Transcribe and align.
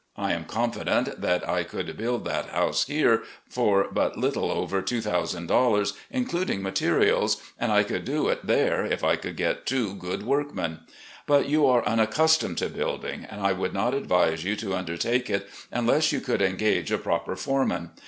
I 0.17 0.33
am 0.33 0.45
confident 0.45 1.21
that 1.21 1.47
I 1.47 1.61
could 1.63 1.95
build 1.95 2.25
that 2.25 2.49
house 2.49 2.85
here 2.87 3.21
for 3.47 3.87
but 3.91 4.17
little 4.17 4.49
over 4.49 4.81
$2,000, 4.81 5.93
including 6.09 6.63
materials, 6.63 7.37
and 7.59 7.71
I 7.71 7.83
could 7.83 8.03
do 8.03 8.27
it 8.29 8.47
there, 8.47 8.83
if 8.83 9.03
I 9.03 9.15
could 9.15 9.37
get 9.37 9.67
two 9.67 9.93
good 9.93 10.23
workmen. 10.23 10.79
But 11.27 11.47
you 11.47 11.67
are 11.67 11.83
unaccus 11.83 12.39
tomed 12.39 12.57
to 12.57 12.69
building, 12.69 13.27
and 13.29 13.41
I 13.41 13.53
would 13.53 13.75
not 13.75 13.93
advise 13.93 14.43
you 14.43 14.55
to 14.55 14.73
under 14.75 14.97
take 14.97 15.29
it, 15.29 15.47
unless 15.71 16.11
you 16.11 16.19
could 16.19 16.41
engage 16.41 16.91
a 16.91 16.97
proper 16.97 17.35
foreman. 17.35 17.91